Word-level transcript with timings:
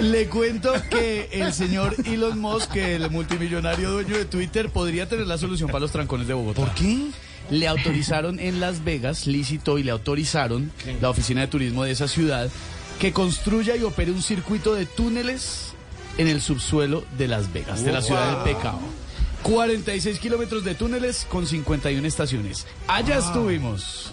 Le 0.00 0.26
cuento 0.28 0.72
que 0.90 1.28
el 1.32 1.52
señor 1.52 1.94
Elon 2.04 2.38
Musk, 2.38 2.76
el 2.76 3.10
multimillonario 3.10 3.90
dueño 3.90 4.16
de 4.16 4.24
Twitter, 4.24 4.70
podría 4.70 5.08
tener 5.08 5.26
la 5.26 5.36
solución 5.36 5.68
para 5.68 5.80
los 5.80 5.92
trancones 5.92 6.26
de 6.26 6.34
Bogotá. 6.34 6.60
¿Por 6.60 6.74
qué? 6.74 7.08
Le 7.50 7.68
autorizaron 7.68 8.40
en 8.40 8.58
Las 8.58 8.84
Vegas, 8.84 9.26
lícito, 9.26 9.78
y 9.78 9.82
le 9.82 9.90
autorizaron 9.90 10.72
la 11.00 11.10
oficina 11.10 11.42
de 11.42 11.48
turismo 11.48 11.84
de 11.84 11.90
esa 11.90 12.08
ciudad 12.08 12.48
que 12.98 13.12
construya 13.12 13.76
y 13.76 13.82
opere 13.82 14.12
un 14.12 14.22
circuito 14.22 14.74
de 14.74 14.86
túneles 14.86 15.74
en 16.16 16.28
el 16.28 16.40
subsuelo 16.40 17.04
de 17.18 17.28
Las 17.28 17.52
Vegas, 17.52 17.84
de 17.84 17.92
la 17.92 18.00
ciudad 18.00 18.44
del 18.44 18.54
pecado. 18.54 18.80
46 19.42 20.18
kilómetros 20.20 20.64
de 20.64 20.74
túneles 20.74 21.26
con 21.28 21.46
51 21.46 22.06
estaciones. 22.06 22.66
Allá 22.86 23.18
estuvimos. 23.18 24.12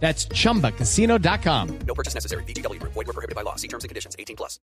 That's 0.00 0.26
chumbacasino.com. 0.28 1.78
No 1.86 1.94
purchase 1.94 2.14
necessary. 2.14 2.42
VGW 2.44 2.80
Group. 2.80 2.94
Void 2.94 3.06
were 3.06 3.12
prohibited 3.12 3.34
by 3.36 3.42
law. 3.42 3.56
See 3.56 3.68
terms 3.68 3.84
and 3.84 3.90
conditions. 3.90 4.16
18 4.18 4.34
plus. 4.34 4.58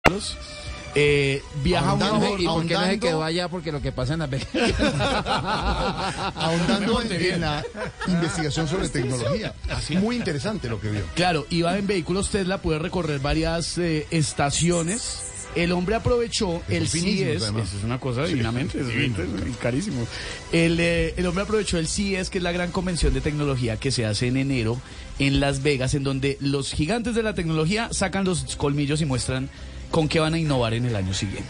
Eh, 0.95 1.41
viajamos 1.63 2.03
Ahondando, 2.03 2.37
¿Y 2.39 2.45
por 2.45 2.67
qué 2.67 2.73
no 2.75 2.85
se 2.85 2.99
quedó 2.99 3.23
allá? 3.23 3.49
Porque 3.49 3.71
lo 3.71 3.81
que 3.81 3.91
pasa 3.91 4.13
en 4.13 4.29
Vegas. 4.29 4.47
ahondando 6.35 7.01
en, 7.09 7.11
en 7.11 7.41
la 7.41 7.63
investigación 8.07 8.67
sobre 8.67 8.89
tecnología. 8.89 9.55
Muy 9.99 10.17
interesante 10.17 10.69
lo 10.69 10.79
que 10.79 10.91
vio. 10.91 11.03
Claro, 11.15 11.47
iba 11.49 11.75
en 11.77 11.87
vehículos 11.87 12.29
Tesla, 12.29 12.59
puede 12.59 12.77
recorrer 12.79 13.19
varias 13.19 13.77
eh, 13.79 14.07
estaciones. 14.11 15.32
El 15.55 15.71
hombre 15.71 15.95
aprovechó 15.95 16.61
el 16.67 16.87
además. 16.87 17.67
eso 17.67 17.77
es 17.77 17.83
una 17.83 17.99
cosa 17.99 18.25
divinamente, 18.25 18.79
es, 18.79 18.87
es 18.87 19.57
carísimo. 19.57 20.05
El, 20.51 20.79
eh, 20.79 21.13
el 21.17 21.25
hombre 21.27 21.43
aprovechó 21.43 21.77
el 21.77 21.87
CES, 21.87 22.29
que 22.29 22.39
es 22.39 22.43
la 22.43 22.51
gran 22.51 22.71
convención 22.71 23.13
de 23.13 23.21
tecnología 23.21 23.77
que 23.77 23.91
se 23.91 24.05
hace 24.05 24.27
en 24.27 24.37
enero 24.37 24.79
en 25.19 25.39
Las 25.39 25.61
Vegas, 25.61 25.93
en 25.93 26.03
donde 26.03 26.37
los 26.39 26.73
gigantes 26.73 27.15
de 27.15 27.23
la 27.23 27.33
tecnología 27.33 27.89
sacan 27.91 28.25
los 28.25 28.55
colmillos 28.55 29.01
y 29.01 29.05
muestran 29.05 29.49
con 29.91 30.07
qué 30.07 30.19
van 30.19 30.33
a 30.33 30.39
innovar 30.39 30.73
en 30.73 30.85
el 30.85 30.95
año 30.95 31.13
siguiente. 31.13 31.49